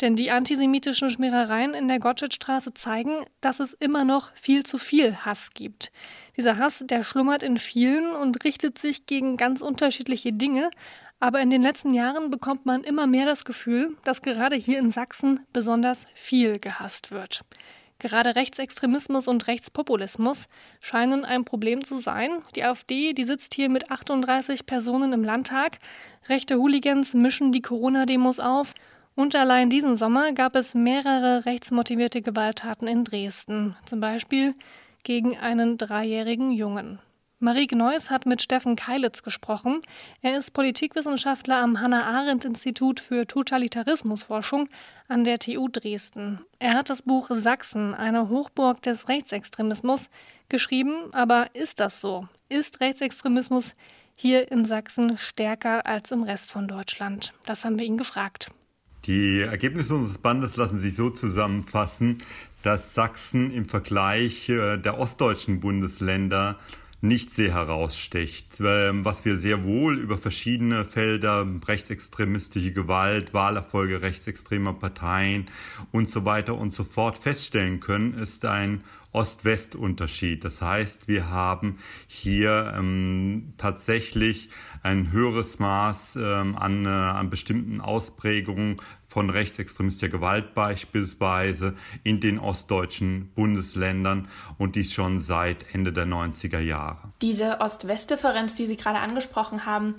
Denn 0.00 0.16
die 0.16 0.30
antisemitischen 0.30 1.10
Schmierereien 1.10 1.74
in 1.74 1.88
der 1.88 1.98
Gottschedstraße 1.98 2.72
zeigen, 2.72 3.26
dass 3.42 3.60
es 3.60 3.74
immer 3.74 4.04
noch 4.04 4.34
viel 4.34 4.64
zu 4.64 4.78
viel 4.78 5.14
Hass 5.14 5.50
gibt. 5.52 5.92
Dieser 6.38 6.56
Hass, 6.56 6.82
der 6.88 7.04
schlummert 7.04 7.42
in 7.42 7.58
vielen 7.58 8.16
und 8.16 8.42
richtet 8.42 8.78
sich 8.78 9.04
gegen 9.04 9.36
ganz 9.36 9.60
unterschiedliche 9.60 10.32
Dinge, 10.32 10.70
aber 11.20 11.42
in 11.42 11.50
den 11.50 11.60
letzten 11.60 11.92
Jahren 11.92 12.30
bekommt 12.30 12.64
man 12.64 12.82
immer 12.82 13.06
mehr 13.06 13.26
das 13.26 13.44
Gefühl, 13.44 13.94
dass 14.04 14.22
gerade 14.22 14.56
hier 14.56 14.78
in 14.78 14.90
Sachsen 14.90 15.40
besonders 15.52 16.06
viel 16.14 16.58
gehasst 16.58 17.10
wird. 17.10 17.44
Gerade 17.98 18.36
Rechtsextremismus 18.36 19.28
und 19.28 19.46
Rechtspopulismus 19.46 20.46
scheinen 20.80 21.24
ein 21.24 21.44
Problem 21.44 21.84
zu 21.84 21.98
sein. 22.00 22.42
Die 22.54 22.64
AfD, 22.64 23.12
die 23.12 23.24
sitzt 23.24 23.54
hier 23.54 23.68
mit 23.68 23.90
38 23.90 24.66
Personen 24.66 25.12
im 25.12 25.24
Landtag. 25.24 25.78
Rechte 26.28 26.56
Hooligans 26.56 27.14
mischen 27.14 27.52
die 27.52 27.62
Corona-Demos 27.62 28.40
auf. 28.40 28.74
Und 29.14 29.36
allein 29.36 29.70
diesen 29.70 29.96
Sommer 29.96 30.32
gab 30.32 30.56
es 30.56 30.74
mehrere 30.74 31.46
rechtsmotivierte 31.46 32.20
Gewalttaten 32.20 32.88
in 32.88 33.04
Dresden, 33.04 33.76
zum 33.86 34.00
Beispiel 34.00 34.54
gegen 35.04 35.38
einen 35.38 35.78
dreijährigen 35.78 36.50
Jungen. 36.50 36.98
Marie 37.44 37.66
Gneuss 37.66 38.08
hat 38.08 38.24
mit 38.24 38.40
Steffen 38.40 38.74
Keilitz 38.74 39.22
gesprochen. 39.22 39.82
Er 40.22 40.38
ist 40.38 40.54
Politikwissenschaftler 40.54 41.58
am 41.58 41.78
Hannah-Arendt-Institut 41.78 43.00
für 43.00 43.26
Totalitarismusforschung 43.26 44.70
an 45.08 45.24
der 45.24 45.38
TU 45.38 45.68
Dresden. 45.68 46.40
Er 46.58 46.72
hat 46.72 46.88
das 46.88 47.02
Buch 47.02 47.28
Sachsen, 47.28 47.92
eine 47.92 48.30
Hochburg 48.30 48.80
des 48.80 49.10
Rechtsextremismus, 49.10 50.08
geschrieben. 50.48 51.12
Aber 51.12 51.54
ist 51.54 51.80
das 51.80 52.00
so? 52.00 52.26
Ist 52.48 52.80
Rechtsextremismus 52.80 53.74
hier 54.14 54.50
in 54.50 54.64
Sachsen 54.64 55.18
stärker 55.18 55.84
als 55.84 56.12
im 56.12 56.22
Rest 56.22 56.50
von 56.50 56.66
Deutschland? 56.66 57.34
Das 57.44 57.66
haben 57.66 57.78
wir 57.78 57.84
ihn 57.84 57.98
gefragt. 57.98 58.48
Die 59.04 59.42
Ergebnisse 59.42 59.94
unseres 59.94 60.16
Bandes 60.16 60.56
lassen 60.56 60.78
sich 60.78 60.96
so 60.96 61.10
zusammenfassen, 61.10 62.22
dass 62.62 62.94
Sachsen 62.94 63.50
im 63.50 63.66
Vergleich 63.66 64.48
äh, 64.48 64.78
der 64.78 64.98
ostdeutschen 64.98 65.60
Bundesländer 65.60 66.58
nicht 67.04 67.30
sehr 67.30 67.52
heraussticht. 67.52 68.60
Ähm, 68.60 69.04
was 69.04 69.24
wir 69.24 69.36
sehr 69.36 69.64
wohl 69.64 69.98
über 69.98 70.18
verschiedene 70.18 70.84
Felder, 70.84 71.46
rechtsextremistische 71.66 72.72
Gewalt, 72.72 73.34
Wahlerfolge 73.34 74.02
rechtsextremer 74.02 74.72
Parteien 74.72 75.46
und 75.92 76.10
so 76.10 76.24
weiter 76.24 76.56
und 76.56 76.72
so 76.72 76.84
fort 76.84 77.18
feststellen 77.18 77.80
können, 77.80 78.14
ist 78.14 78.44
ein 78.44 78.82
Ost-West-Unterschied. 79.12 80.44
Das 80.44 80.60
heißt, 80.60 81.06
wir 81.06 81.30
haben 81.30 81.78
hier 82.08 82.74
ähm, 82.76 83.52
tatsächlich 83.58 84.48
ein 84.82 85.12
höheres 85.12 85.60
Maß 85.60 86.16
ähm, 86.16 86.56
an, 86.56 86.84
äh, 86.84 86.88
an 86.88 87.30
bestimmten 87.30 87.80
Ausprägungen 87.80 88.78
von 89.14 89.30
rechtsextremistischer 89.30 90.08
Gewalt 90.08 90.54
beispielsweise 90.54 91.76
in 92.02 92.18
den 92.18 92.40
ostdeutschen 92.40 93.30
Bundesländern 93.36 94.26
und 94.58 94.74
dies 94.74 94.92
schon 94.92 95.20
seit 95.20 95.72
Ende 95.72 95.92
der 95.92 96.04
90er 96.04 96.58
Jahre. 96.58 97.12
Diese 97.22 97.60
Ost-West-Differenz, 97.60 98.56
die 98.56 98.66
Sie 98.66 98.76
gerade 98.76 98.98
angesprochen 98.98 99.66
haben, 99.66 99.94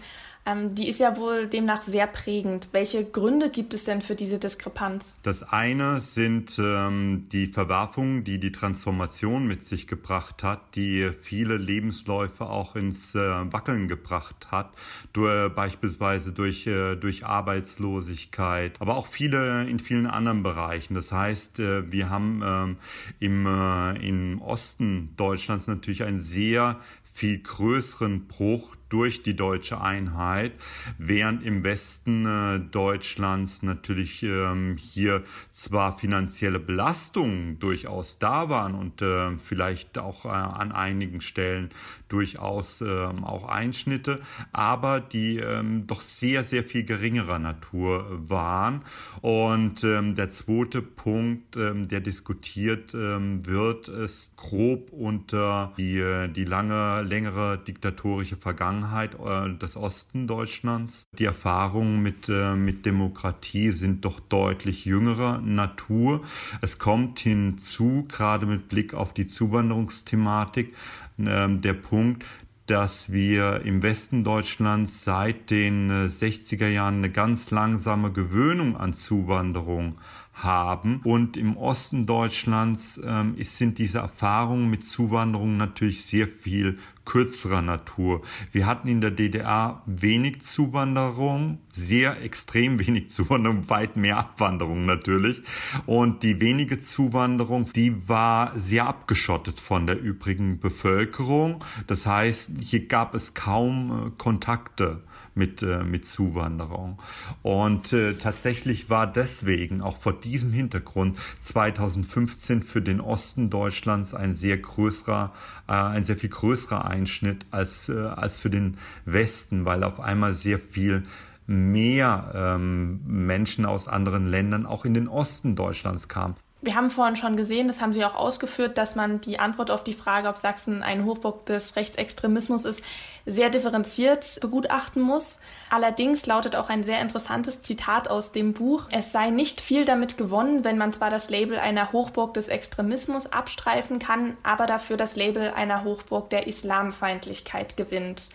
die 0.75 0.87
ist 0.87 0.99
ja 0.99 1.17
wohl 1.17 1.47
demnach 1.47 1.81
sehr 1.81 2.05
prägend. 2.05 2.69
Welche 2.71 3.03
Gründe 3.03 3.49
gibt 3.49 3.73
es 3.73 3.85
denn 3.85 4.01
für 4.01 4.13
diese 4.13 4.37
Diskrepanz? 4.37 5.17
Das 5.23 5.41
eine 5.41 5.99
sind 6.01 6.59
ähm, 6.59 7.27
die 7.31 7.47
Verwerfungen, 7.47 8.23
die 8.23 8.39
die 8.39 8.51
Transformation 8.51 9.47
mit 9.47 9.65
sich 9.65 9.87
gebracht 9.87 10.43
hat, 10.43 10.75
die 10.75 11.09
viele 11.19 11.57
Lebensläufe 11.57 12.45
auch 12.45 12.75
ins 12.75 13.15
äh, 13.15 13.19
Wackeln 13.19 13.87
gebracht 13.87 14.51
hat, 14.51 14.69
durch, 15.13 15.51
beispielsweise 15.55 16.31
durch, 16.31 16.67
äh, 16.67 16.95
durch 16.95 17.25
Arbeitslosigkeit, 17.25 18.79
aber 18.79 18.97
auch 18.97 19.07
viele 19.07 19.67
in 19.67 19.79
vielen 19.79 20.05
anderen 20.05 20.43
Bereichen. 20.43 20.93
Das 20.93 21.11
heißt, 21.11 21.59
äh, 21.59 21.91
wir 21.91 22.11
haben 22.11 22.43
ähm, 22.45 22.77
im, 23.19 23.47
äh, 23.47 24.07
im 24.07 24.41
Osten 24.43 25.09
Deutschlands 25.17 25.65
natürlich 25.65 26.03
ein 26.03 26.19
sehr 26.19 26.79
viel 27.15 27.39
größeren 27.39 28.27
Bruch 28.27 28.75
durch 28.95 29.23
die 29.23 29.35
deutsche 29.35 29.81
Einheit, 29.81 30.53
während 30.97 31.43
im 31.43 31.65
Westen 31.65 32.25
äh, 32.25 32.61
Deutschlands 32.61 33.61
natürlich 33.61 34.23
ähm, 34.23 34.77
hier 34.77 35.21
zwar 35.51 35.97
finanzielle 35.97 36.61
Belastungen 36.61 37.59
durchaus 37.59 38.19
da 38.19 38.47
waren 38.47 38.73
und 38.73 39.01
äh, 39.01 39.37
vielleicht 39.37 39.97
auch 39.97 40.23
äh, 40.23 40.29
an 40.29 40.71
einigen 40.71 41.19
Stellen 41.19 41.71
durchaus 42.07 42.79
ähm, 42.79 43.25
auch 43.25 43.49
Einschnitte, 43.49 44.21
aber 44.53 45.01
die 45.01 45.39
ähm, 45.39 45.87
doch 45.87 46.01
sehr, 46.01 46.45
sehr 46.45 46.63
viel 46.63 46.85
geringerer 46.85 47.39
Natur 47.39 48.05
waren. 48.29 48.83
Und 49.19 49.83
ähm, 49.83 50.15
der 50.15 50.29
zweite 50.29 50.81
Punkt, 50.81 51.55
der 51.55 51.99
diskutiert 51.99 52.93
wird, 52.93 53.87
ist 53.87 54.37
grob 54.37 54.91
unter 54.91 55.73
die, 55.77 55.99
äh, 55.99 56.29
die 56.29 56.45
lange, 56.45 57.01
längere 57.01 57.57
diktatorische 57.57 58.37
Vergangenheit 58.37 58.84
Vergangenheit 58.85 59.15
äh, 59.15 59.57
des 59.57 59.77
Osten 59.77 60.27
Deutschlands. 60.27 61.07
Die 61.17 61.25
Erfahrungen 61.25 62.01
mit, 62.01 62.29
äh, 62.29 62.55
mit 62.55 62.85
Demokratie 62.85 63.71
sind 63.71 64.05
doch 64.05 64.19
deutlich 64.19 64.85
jüngerer 64.85 65.39
Natur. 65.41 66.21
Es 66.61 66.77
kommt 66.77 67.19
hinzu, 67.19 68.05
gerade 68.07 68.45
mit 68.45 68.69
Blick 68.69 68.93
auf 68.93 69.13
die 69.13 69.27
Zuwanderungsthematik, 69.27 70.73
ähm, 71.19 71.61
der 71.61 71.73
Punkt, 71.73 72.25
dass 72.67 73.11
wir 73.11 73.61
im 73.61 73.83
Westen 73.83 74.23
Deutschlands 74.23 75.03
seit 75.03 75.51
den 75.51 75.91
60er 75.91 76.65
äh, 76.65 76.73
Jahren 76.73 76.97
eine 76.97 77.11
ganz 77.11 77.51
langsame 77.51 78.11
Gewöhnung 78.11 78.75
an 78.75 78.93
Zuwanderung 78.93 79.97
haben. 80.33 80.99
Und 81.03 81.37
im 81.37 81.57
Osten 81.57 82.05
Deutschlands 82.05 82.99
ähm, 83.05 83.35
sind 83.39 83.77
diese 83.77 83.99
Erfahrungen 83.99 84.69
mit 84.69 84.83
Zuwanderung 84.83 85.57
natürlich 85.57 86.05
sehr 86.05 86.27
viel 86.27 86.79
kürzerer 87.05 87.61
Natur. 87.61 88.21
Wir 88.51 88.65
hatten 88.65 88.87
in 88.87 89.01
der 89.01 89.11
DDR 89.11 89.81
wenig 89.85 90.41
Zuwanderung, 90.41 91.59
sehr 91.71 92.21
extrem 92.23 92.79
wenig 92.85 93.09
Zuwanderung, 93.09 93.69
weit 93.69 93.95
mehr 93.95 94.17
Abwanderung 94.17 94.85
natürlich. 94.85 95.41
Und 95.85 96.23
die 96.23 96.41
wenige 96.41 96.79
Zuwanderung, 96.79 97.71
die 97.73 98.07
war 98.09 98.57
sehr 98.57 98.87
abgeschottet 98.87 99.59
von 99.59 99.85
der 99.85 99.99
übrigen 99.99 100.59
Bevölkerung. 100.59 101.63
Das 101.87 102.05
heißt, 102.05 102.51
hier 102.61 102.87
gab 102.87 103.15
es 103.15 103.33
kaum 103.33 104.07
äh, 104.07 104.11
Kontakte 104.17 105.01
mit, 105.35 105.61
äh, 105.61 105.83
mit 105.83 106.07
Zuwanderung. 106.07 106.97
Und 107.43 107.93
äh, 107.93 108.13
tatsächlich 108.13 108.89
war 108.89 109.05
deswegen 109.05 109.81
auch 109.81 109.97
vor 109.97 110.13
diesem 110.13 110.51
Hintergrund 110.51 111.17
2015 111.41 112.63
für 112.63 112.81
den 112.81 113.01
Osten 113.01 113.49
Deutschlands 113.49 114.13
ein 114.13 114.33
sehr 114.33 114.57
größerer, 114.57 115.33
äh, 115.67 115.73
ein 115.73 116.03
sehr 116.03 116.17
viel 116.17 116.29
größerer 116.29 116.85
Einschnitt 116.95 117.45
als, 117.51 117.89
äh, 117.89 117.97
als 117.97 118.39
für 118.39 118.49
den 118.49 118.77
Westen, 119.05 119.65
weil 119.65 119.83
auf 119.83 119.99
einmal 119.99 120.33
sehr 120.33 120.59
viel 120.59 121.03
mehr 121.47 122.31
ähm, 122.33 123.01
Menschen 123.05 123.65
aus 123.65 123.87
anderen 123.87 124.27
Ländern 124.27 124.65
auch 124.65 124.85
in 124.85 124.93
den 124.93 125.07
Osten 125.07 125.55
Deutschlands 125.55 126.07
kamen. 126.07 126.35
Wir 126.61 126.75
haben 126.75 126.89
vorhin 126.89 127.15
schon 127.15 127.37
gesehen, 127.37 127.67
das 127.67 127.81
haben 127.81 127.93
Sie 127.93 128.03
auch 128.03 128.15
ausgeführt, 128.15 128.77
dass 128.77 128.95
man 128.95 129.21
die 129.21 129.37
Antwort 129.37 129.69
auf 129.69 129.83
die 129.83 129.93
Frage, 129.93 130.29
ob 130.29 130.37
Sachsen 130.37 130.81
ein 130.81 131.05
Hochburg 131.05 131.45
des 131.45 131.75
Rechtsextremismus 131.75 132.65
ist, 132.65 132.81
sehr 133.25 133.49
differenziert 133.49 134.39
begutachten 134.41 135.01
muss. 135.01 135.41
Allerdings 135.69 136.25
lautet 136.25 136.55
auch 136.55 136.69
ein 136.69 136.83
sehr 136.83 137.01
interessantes 137.01 137.61
Zitat 137.61 138.07
aus 138.07 138.31
dem 138.31 138.53
Buch, 138.53 138.85
es 138.91 139.11
sei 139.11 139.29
nicht 139.29 139.61
viel 139.61 139.85
damit 139.85 140.17
gewonnen, 140.17 140.63
wenn 140.63 140.77
man 140.77 140.93
zwar 140.93 141.11
das 141.11 141.29
Label 141.29 141.59
einer 141.59 141.91
Hochburg 141.91 142.33
des 142.33 142.47
Extremismus 142.47 143.31
abstreifen 143.31 143.99
kann, 143.99 144.35
aber 144.41 144.65
dafür 144.65 144.97
das 144.97 145.15
Label 145.15 145.51
einer 145.51 145.83
Hochburg 145.83 146.29
der 146.29 146.47
Islamfeindlichkeit 146.47 147.77
gewinnt. 147.77 148.29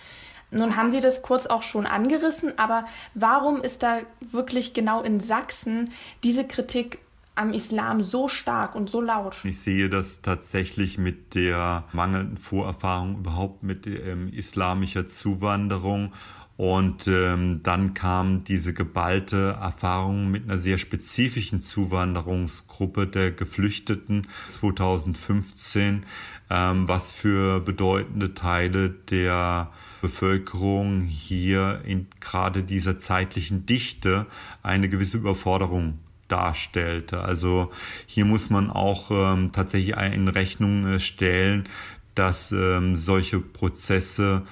Nun 0.53 0.77
haben 0.77 0.91
Sie 0.91 1.01
das 1.01 1.23
kurz 1.23 1.47
auch 1.47 1.63
schon 1.63 1.87
angerissen, 1.87 2.59
aber 2.59 2.85
warum 3.15 3.63
ist 3.63 3.83
da 3.83 4.01
wirklich 4.21 4.75
genau 4.75 5.01
in 5.03 5.21
Sachsen 5.21 5.93
diese 6.23 6.47
Kritik 6.47 6.99
am 7.35 7.53
Islam 7.53 8.03
so 8.03 8.29
stark 8.29 8.75
und 8.75 8.91
so 8.91 9.01
laut? 9.01 9.37
Ich 9.45 9.61
sehe 9.61 9.89
das 9.89 10.23
tatsächlich 10.23 10.99
mit 10.99 11.35
der 11.35 11.85
mangelnden 11.93 12.37
Vorerfahrung 12.37 13.19
überhaupt 13.19 13.63
mit 13.63 13.87
ähm, 13.87 14.29
islamischer 14.33 15.09
Zuwanderung 15.09 16.13
Und 16.61 17.09
ähm, 17.09 17.63
dann 17.63 17.95
kam 17.95 18.45
diese 18.45 18.75
geballte 18.75 19.57
Erfahrung 19.59 20.31
mit 20.31 20.45
einer 20.45 20.59
sehr 20.59 20.77
spezifischen 20.77 21.63
Zuwanderungsgruppe 21.63 23.07
der 23.07 23.31
Geflüchteten 23.31 24.27
2015, 24.51 26.05
ähm, 26.51 26.87
was 26.87 27.13
für 27.13 27.61
bedeutende 27.61 28.35
Teile 28.35 28.91
der 28.91 29.73
Bevölkerung 30.03 31.05
hier 31.05 31.81
in 31.87 32.09
gerade 32.21 32.63
dieser 32.63 32.99
zeitlichen 32.99 33.65
Dichte 33.65 34.27
eine 34.63 34.91
gewisse 34.91 35.17
Überforderung 35.17 35.99
darstellte. 36.31 37.21
Also 37.21 37.71
hier 38.07 38.25
muss 38.25 38.51
man 38.51 38.71
auch 38.71 39.11
ähm, 39.11 39.53
tatsächlich 39.53 39.97
in 39.97 40.29
Rechnung 40.29 40.87
äh, 40.87 41.01
stellen, 41.01 41.69
dass 42.15 42.53
ähm, 42.53 42.97
solche 42.97 43.41
Prozesse 43.41 44.43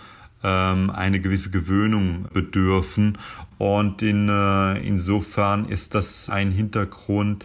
ähm, 0.42 0.90
eine 0.90 1.20
gewisse 1.20 1.50
Gewöhnung 1.50 2.26
bedürfen. 2.32 3.18
Und 3.58 4.02
in, 4.02 4.28
äh, 4.28 4.78
insofern 4.78 5.64
ist 5.64 5.94
das 5.94 6.30
ein 6.30 6.50
Hintergrund, 6.50 7.44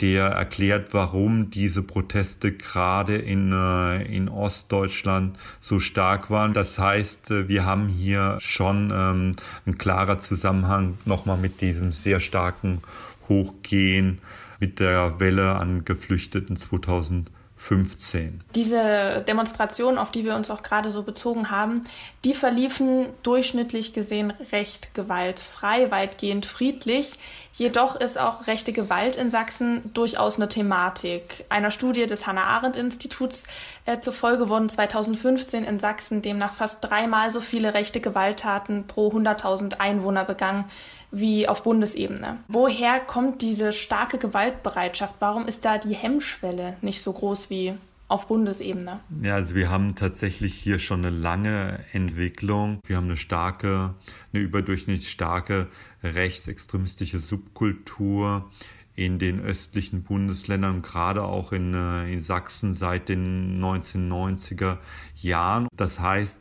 der 0.00 0.26
erklärt, 0.26 0.92
warum 0.92 1.50
diese 1.50 1.82
Proteste 1.82 2.52
gerade 2.52 3.16
in, 3.16 3.52
äh, 3.52 4.02
in 4.04 4.28
Ostdeutschland 4.28 5.38
so 5.60 5.78
stark 5.78 6.30
waren. 6.30 6.52
Das 6.52 6.78
heißt, 6.78 7.30
äh, 7.30 7.48
wir 7.48 7.64
haben 7.64 7.88
hier 7.88 8.38
schon 8.40 8.92
ähm, 8.92 9.32
ein 9.66 9.78
klarer 9.78 10.18
Zusammenhang 10.18 10.98
nochmal 11.04 11.38
mit 11.38 11.60
diesem 11.60 11.92
sehr 11.92 12.20
starken 12.20 12.82
Hochgehen 13.28 14.20
mit 14.60 14.80
der 14.80 15.20
Welle 15.20 15.56
an 15.56 15.84
Geflüchteten 15.84 16.56
2000. 16.56 17.30
15. 17.64 18.42
Diese 18.54 19.24
Demonstrationen, 19.26 19.96
auf 19.96 20.12
die 20.12 20.24
wir 20.26 20.36
uns 20.36 20.50
auch 20.50 20.62
gerade 20.62 20.90
so 20.90 21.02
bezogen 21.02 21.50
haben, 21.50 21.84
die 22.24 22.34
verliefen 22.34 23.06
durchschnittlich 23.22 23.94
gesehen 23.94 24.34
recht 24.52 24.94
gewaltfrei, 24.94 25.90
weitgehend 25.90 26.44
friedlich. 26.44 27.14
Jedoch 27.54 27.96
ist 27.96 28.20
auch 28.20 28.46
rechte 28.46 28.74
Gewalt 28.74 29.16
in 29.16 29.30
Sachsen 29.30 29.94
durchaus 29.94 30.36
eine 30.36 30.48
Thematik. 30.48 31.46
Einer 31.48 31.70
Studie 31.70 32.06
des 32.06 32.26
Hannah-Arendt-Instituts 32.26 33.46
äh, 33.86 33.98
zufolge 33.98 34.50
wurden 34.50 34.68
2015 34.68 35.64
in 35.64 35.78
Sachsen 35.78 36.20
demnach 36.20 36.52
fast 36.52 36.84
dreimal 36.84 37.30
so 37.30 37.40
viele 37.40 37.72
rechte 37.72 38.00
Gewalttaten 38.00 38.86
pro 38.86 39.08
100.000 39.08 39.80
Einwohner 39.80 40.26
begangen 40.26 40.66
wie 41.14 41.48
auf 41.48 41.62
Bundesebene. 41.62 42.38
Woher 42.48 43.00
kommt 43.00 43.42
diese 43.42 43.72
starke 43.72 44.18
Gewaltbereitschaft? 44.18 45.14
Warum 45.20 45.46
ist 45.46 45.64
da 45.64 45.78
die 45.78 45.94
Hemmschwelle 45.94 46.76
nicht 46.82 47.00
so 47.00 47.12
groß 47.12 47.50
wie 47.50 47.74
auf 48.08 48.28
Bundesebene? 48.28 49.00
Ja, 49.22 49.34
also 49.34 49.54
wir 49.54 49.70
haben 49.70 49.94
tatsächlich 49.94 50.54
hier 50.54 50.78
schon 50.78 51.04
eine 51.04 51.16
lange 51.16 51.80
Entwicklung. 51.92 52.80
Wir 52.86 52.96
haben 52.96 53.06
eine 53.06 53.16
starke, 53.16 53.94
eine 54.32 54.42
überdurchschnittlich 54.42 55.10
starke 55.10 55.68
rechtsextremistische 56.02 57.18
Subkultur 57.18 58.50
in 58.96 59.18
den 59.18 59.40
östlichen 59.40 60.04
Bundesländern, 60.04 60.82
gerade 60.82 61.24
auch 61.24 61.52
in, 61.52 61.74
äh, 61.74 62.12
in 62.12 62.22
Sachsen 62.22 62.72
seit 62.72 63.08
den 63.08 63.60
1990er 63.60 64.78
Jahren. 65.16 65.66
Das 65.76 65.98
heißt, 65.98 66.40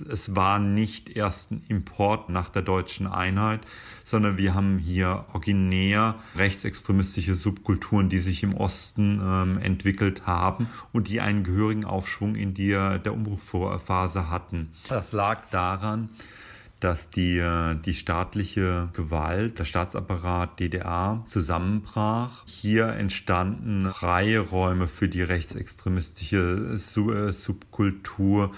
es 0.00 0.34
war 0.34 0.58
nicht 0.58 1.10
erst 1.10 1.50
ein 1.50 1.62
Import 1.68 2.28
nach 2.28 2.48
der 2.48 2.62
deutschen 2.62 3.06
Einheit, 3.06 3.60
sondern 4.04 4.38
wir 4.38 4.54
haben 4.54 4.78
hier 4.78 5.24
originär 5.32 6.16
rechtsextremistische 6.36 7.34
Subkulturen, 7.34 8.08
die 8.08 8.18
sich 8.18 8.42
im 8.42 8.54
Osten 8.54 9.20
ähm, 9.22 9.58
entwickelt 9.58 10.26
haben 10.26 10.68
und 10.92 11.08
die 11.08 11.20
einen 11.20 11.44
gehörigen 11.44 11.84
Aufschwung 11.84 12.34
in 12.34 12.54
die, 12.54 12.70
der 12.70 13.12
Umbruchphase 13.12 14.30
hatten. 14.30 14.72
Das 14.88 15.12
lag 15.12 15.48
daran, 15.50 16.10
dass 16.84 17.08
die, 17.08 17.38
äh, 17.38 17.76
die 17.76 17.94
staatliche 17.94 18.90
Gewalt, 18.92 19.58
der 19.58 19.64
Staatsapparat 19.64 20.60
DDR 20.60 21.24
zusammenbrach. 21.26 22.42
Hier 22.46 22.88
entstanden 22.88 23.90
freie 23.90 24.40
Räume 24.40 24.86
für 24.86 25.08
die 25.08 25.22
rechtsextremistische 25.22 26.78
äh, 26.78 27.32
Subkultur, 27.32 28.52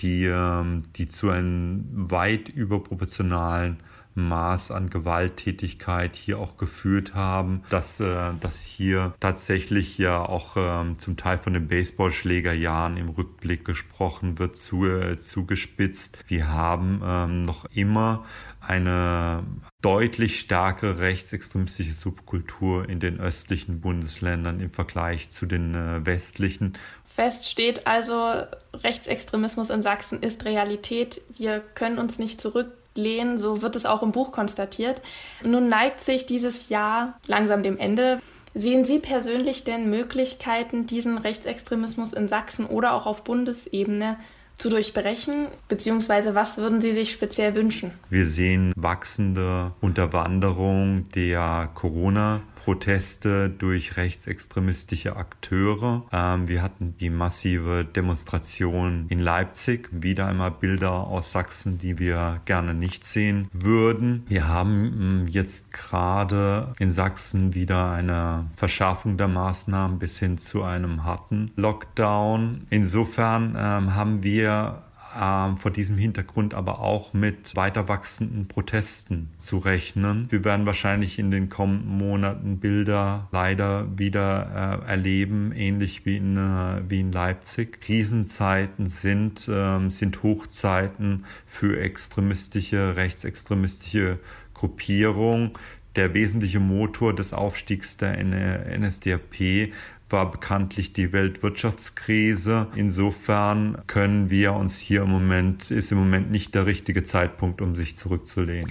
die, 0.00 0.24
ähm, 0.24 0.84
die 0.96 1.08
zu 1.08 1.30
einem 1.30 1.84
weit 2.10 2.48
überproportionalen 2.48 3.78
Maß 4.14 4.70
an 4.70 4.90
Gewalttätigkeit 4.90 6.14
hier 6.14 6.38
auch 6.38 6.56
geführt 6.56 7.14
haben, 7.14 7.62
dass, 7.70 7.98
äh, 8.00 8.32
dass 8.40 8.62
hier 8.62 9.14
tatsächlich 9.20 9.98
ja 9.98 10.24
auch 10.24 10.56
ähm, 10.56 10.98
zum 10.98 11.16
Teil 11.16 11.38
von 11.38 11.52
den 11.52 11.68
Baseballschlägerjahren 11.68 12.96
im 12.96 13.08
Rückblick 13.08 13.64
gesprochen 13.64 14.38
wird, 14.38 14.56
zu, 14.56 14.86
äh, 14.86 15.18
zugespitzt. 15.20 16.18
Wir 16.28 16.48
haben 16.48 17.02
ähm, 17.04 17.44
noch 17.44 17.64
immer 17.74 18.24
eine 18.60 19.44
deutlich 19.82 20.40
starke 20.40 20.98
rechtsextremistische 20.98 21.92
Subkultur 21.92 22.88
in 22.88 23.00
den 23.00 23.20
östlichen 23.20 23.80
Bundesländern 23.80 24.60
im 24.60 24.70
Vergleich 24.70 25.30
zu 25.30 25.46
den 25.46 25.74
äh, 25.74 26.06
westlichen. 26.06 26.74
Fest 27.14 27.48
steht 27.48 27.86
also, 27.86 28.32
Rechtsextremismus 28.72 29.70
in 29.70 29.82
Sachsen 29.82 30.20
ist 30.20 30.44
Realität. 30.44 31.22
Wir 31.36 31.60
können 31.60 31.98
uns 31.98 32.18
nicht 32.18 32.40
zurücklehnen, 32.40 33.38
so 33.38 33.62
wird 33.62 33.76
es 33.76 33.86
auch 33.86 34.02
im 34.02 34.10
Buch 34.10 34.32
konstatiert. 34.32 35.00
Nun 35.44 35.68
neigt 35.68 36.00
sich 36.00 36.26
dieses 36.26 36.70
Jahr 36.70 37.20
langsam 37.28 37.62
dem 37.62 37.78
Ende. 37.78 38.20
Sehen 38.52 38.84
Sie 38.84 38.98
persönlich 38.98 39.62
denn 39.62 39.90
Möglichkeiten, 39.90 40.86
diesen 40.86 41.16
Rechtsextremismus 41.18 42.14
in 42.14 42.26
Sachsen 42.26 42.66
oder 42.66 42.94
auch 42.94 43.06
auf 43.06 43.22
Bundesebene 43.22 44.16
zu 44.58 44.68
durchbrechen? 44.68 45.46
Beziehungsweise 45.68 46.34
was 46.34 46.58
würden 46.58 46.80
Sie 46.80 46.92
sich 46.92 47.12
speziell 47.12 47.54
wünschen? 47.54 47.92
Wir 48.10 48.26
sehen 48.26 48.72
wachsende 48.74 49.70
Unterwanderung 49.80 51.08
der 51.14 51.70
Corona- 51.74 52.40
Proteste 52.64 53.50
durch 53.50 53.98
rechtsextremistische 53.98 55.16
Akteure. 55.16 56.06
Ähm, 56.10 56.48
wir 56.48 56.62
hatten 56.62 56.96
die 56.98 57.10
massive 57.10 57.84
Demonstration 57.84 59.04
in 59.10 59.20
Leipzig. 59.20 59.90
Wieder 59.92 60.28
einmal 60.28 60.50
Bilder 60.50 60.92
aus 60.92 61.30
Sachsen, 61.30 61.76
die 61.76 61.98
wir 61.98 62.40
gerne 62.46 62.72
nicht 62.72 63.04
sehen 63.04 63.48
würden. 63.52 64.22
Wir 64.28 64.48
haben 64.48 65.24
mm, 65.24 65.28
jetzt 65.28 65.74
gerade 65.74 66.72
in 66.78 66.90
Sachsen 66.90 67.52
wieder 67.52 67.90
eine 67.90 68.46
Verschärfung 68.56 69.18
der 69.18 69.28
Maßnahmen 69.28 69.98
bis 69.98 70.18
hin 70.18 70.38
zu 70.38 70.62
einem 70.62 71.04
harten 71.04 71.52
Lockdown. 71.56 72.66
Insofern 72.70 73.56
ähm, 73.58 73.94
haben 73.94 74.22
wir 74.22 74.84
ähm, 75.20 75.56
vor 75.56 75.70
diesem 75.70 75.96
Hintergrund 75.96 76.54
aber 76.54 76.80
auch 76.80 77.12
mit 77.12 77.54
weiter 77.56 77.88
wachsenden 77.88 78.48
Protesten 78.48 79.30
zu 79.38 79.58
rechnen. 79.58 80.26
Wir 80.30 80.44
werden 80.44 80.66
wahrscheinlich 80.66 81.18
in 81.18 81.30
den 81.30 81.48
kommenden 81.48 81.98
Monaten 81.98 82.58
Bilder 82.58 83.28
leider 83.32 83.98
wieder 83.98 84.82
äh, 84.86 84.90
erleben, 84.90 85.52
ähnlich 85.52 86.04
wie 86.06 86.16
in, 86.16 86.36
äh, 86.36 86.82
wie 86.88 87.00
in 87.00 87.12
Leipzig. 87.12 87.80
Krisenzeiten 87.80 88.88
sind, 88.88 89.48
äh, 89.48 89.88
sind 89.90 90.22
Hochzeiten 90.22 91.24
für 91.46 91.80
extremistische, 91.80 92.96
rechtsextremistische 92.96 94.18
Gruppierungen 94.54 95.52
der 95.96 96.14
wesentliche 96.14 96.60
Motor 96.60 97.14
des 97.14 97.32
Aufstiegs 97.32 97.96
der 97.96 98.18
NSDAP 98.18 99.70
war 100.14 100.30
bekanntlich 100.30 100.92
die 100.92 101.12
Weltwirtschaftskrise. 101.12 102.68
Insofern 102.76 103.82
können 103.88 104.30
wir 104.30 104.52
uns 104.52 104.78
hier 104.78 105.02
im 105.02 105.10
Moment, 105.10 105.72
ist 105.72 105.90
im 105.90 105.98
Moment 105.98 106.30
nicht 106.30 106.54
der 106.54 106.66
richtige 106.66 107.02
Zeitpunkt, 107.02 107.60
um 107.60 107.74
sich 107.74 107.98
zurückzulehnen. 107.98 108.70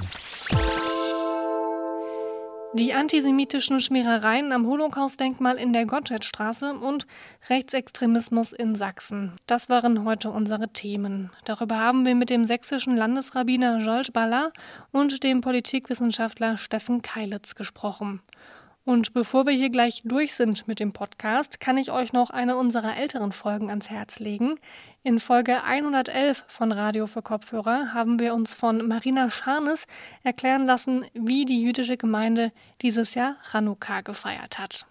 Die 2.76 2.94
antisemitischen 2.94 3.82
Schmierereien 3.82 4.54
am 4.54 4.66
Holocaust-Denkmal 4.66 5.58
in 5.58 5.74
der 5.74 5.86
Gottschedstraße 5.86 6.76
und 6.76 7.08
Rechtsextremismus 7.50 8.54
in 8.54 8.76
Sachsen. 8.76 9.34
Das 9.46 9.68
waren 9.68 10.06
heute 10.06 10.30
unsere 10.30 10.70
Themen. 10.70 11.30
Darüber 11.44 11.78
haben 11.78 12.06
wir 12.06 12.16
mit 12.16 12.30
dem 12.30 12.46
sächsischen 12.46 12.96
Landesrabbiner 12.96 13.80
Jolt 13.80 14.14
Ballard 14.14 14.54
und 14.92 15.24
dem 15.24 15.42
Politikwissenschaftler 15.42 16.58
Steffen 16.58 17.02
Keilitz 17.02 17.54
gesprochen. 17.54 18.22
Und 18.86 19.14
bevor 19.14 19.46
wir 19.46 19.54
hier 19.54 19.70
gleich 19.70 20.02
durch 20.04 20.34
sind 20.34 20.68
mit 20.68 20.82
dem 20.82 20.92
Podcast, 20.92 21.62
kann 21.62 21.78
ich 21.78 21.90
euch 21.90 22.12
noch 22.12 22.32
eine 22.32 22.58
unserer 22.58 22.98
älteren 22.98 23.32
Folgen 23.32 23.70
ans 23.70 23.90
Herz 23.90 24.20
legen. 24.20 24.60
In 25.04 25.22
Folge 25.22 25.64
111 25.64 26.44
von 26.48 26.72
Radio 26.74 27.08
für 27.08 27.22
Kopfhörer 27.22 27.94
haben 27.94 28.20
wir 28.20 28.34
uns 28.34 28.54
von 28.54 28.86
Marina 28.88 29.30
Scharnes 29.30 29.86
erklären 30.24 30.66
lassen, 30.66 31.06
wie 31.14 31.46
die 31.46 31.62
jüdische 31.62 31.96
Gemeinde 31.96 32.52
dieses 32.82 33.16
Jahr 33.16 33.38
Chanukka 33.52 34.02
gefeiert 34.02 34.60
hat. 34.60 34.86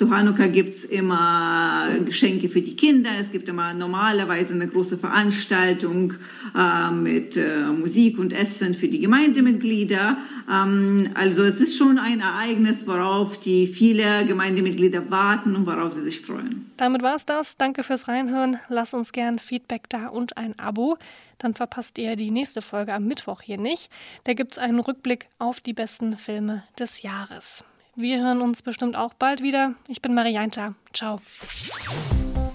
Zu 0.00 0.08
Hanukkah 0.08 0.46
gibt 0.46 0.76
es 0.76 0.84
immer 0.84 1.86
Geschenke 2.06 2.48
für 2.48 2.62
die 2.62 2.74
Kinder. 2.74 3.10
Es 3.20 3.30
gibt 3.30 3.50
immer 3.50 3.74
normalerweise 3.74 4.54
eine 4.54 4.66
große 4.66 4.96
Veranstaltung 4.96 6.14
äh, 6.56 6.90
mit 6.90 7.36
äh, 7.36 7.66
Musik 7.66 8.18
und 8.18 8.32
Essen 8.32 8.72
für 8.72 8.88
die 8.88 9.00
Gemeindemitglieder. 9.00 10.16
Ähm, 10.50 11.10
also 11.12 11.42
es 11.42 11.60
ist 11.60 11.76
schon 11.76 11.98
ein 11.98 12.20
Ereignis, 12.20 12.86
worauf 12.86 13.40
die 13.40 13.66
viele 13.66 14.24
Gemeindemitglieder 14.24 15.10
warten 15.10 15.54
und 15.54 15.66
worauf 15.66 15.92
sie 15.92 16.02
sich 16.02 16.22
freuen. 16.22 16.70
Damit 16.78 17.02
war 17.02 17.16
es 17.16 17.26
das. 17.26 17.58
Danke 17.58 17.82
fürs 17.82 18.08
Reinhören. 18.08 18.56
Lass 18.70 18.94
uns 18.94 19.12
gern 19.12 19.38
Feedback 19.38 19.90
da 19.90 20.06
und 20.06 20.38
ein 20.38 20.58
Abo. 20.58 20.96
Dann 21.36 21.52
verpasst 21.52 21.98
ihr 21.98 22.16
die 22.16 22.30
nächste 22.30 22.62
Folge 22.62 22.94
am 22.94 23.04
Mittwoch 23.04 23.42
hier 23.42 23.58
nicht. 23.58 23.90
Da 24.24 24.32
gibt 24.32 24.52
es 24.52 24.58
einen 24.58 24.80
Rückblick 24.80 25.26
auf 25.38 25.60
die 25.60 25.74
besten 25.74 26.16
Filme 26.16 26.62
des 26.78 27.02
Jahres. 27.02 27.64
Wir 28.00 28.22
hören 28.22 28.40
uns 28.40 28.62
bestimmt 28.62 28.96
auch 28.96 29.12
bald 29.12 29.42
wieder. 29.42 29.74
Ich 29.88 30.00
bin 30.00 30.14
Marianta. 30.14 30.74
Ciao. 30.94 31.20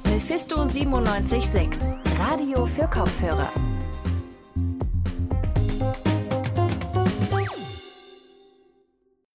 Mephisto 0.06 0.66
976, 0.66 1.98
Radio 2.18 2.66
für 2.66 2.88
Kopfhörer. 2.88 3.52